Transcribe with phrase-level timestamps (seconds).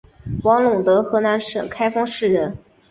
[0.41, 2.57] 王陇德河南省开封市人。